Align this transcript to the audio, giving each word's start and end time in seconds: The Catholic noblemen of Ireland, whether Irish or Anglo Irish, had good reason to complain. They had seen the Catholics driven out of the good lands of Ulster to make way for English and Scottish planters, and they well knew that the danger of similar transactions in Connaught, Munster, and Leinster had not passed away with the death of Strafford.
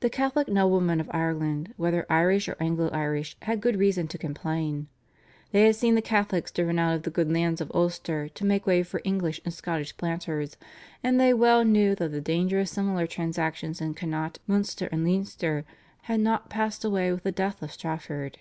The 0.00 0.10
Catholic 0.10 0.46
noblemen 0.46 1.00
of 1.00 1.10
Ireland, 1.10 1.72
whether 1.78 2.04
Irish 2.10 2.50
or 2.50 2.56
Anglo 2.60 2.90
Irish, 2.90 3.34
had 3.40 3.62
good 3.62 3.76
reason 3.78 4.06
to 4.08 4.18
complain. 4.18 4.88
They 5.52 5.64
had 5.64 5.74
seen 5.74 5.94
the 5.94 6.02
Catholics 6.02 6.52
driven 6.52 6.78
out 6.78 6.94
of 6.94 7.04
the 7.04 7.10
good 7.10 7.32
lands 7.32 7.62
of 7.62 7.72
Ulster 7.74 8.28
to 8.28 8.44
make 8.44 8.66
way 8.66 8.82
for 8.82 9.00
English 9.04 9.40
and 9.46 9.54
Scottish 9.54 9.96
planters, 9.96 10.58
and 11.02 11.18
they 11.18 11.32
well 11.32 11.64
knew 11.64 11.94
that 11.94 12.12
the 12.12 12.20
danger 12.20 12.60
of 12.60 12.68
similar 12.68 13.06
transactions 13.06 13.80
in 13.80 13.94
Connaught, 13.94 14.38
Munster, 14.46 14.86
and 14.92 15.02
Leinster 15.02 15.64
had 16.02 16.20
not 16.20 16.50
passed 16.50 16.84
away 16.84 17.10
with 17.10 17.22
the 17.22 17.32
death 17.32 17.62
of 17.62 17.72
Strafford. 17.72 18.36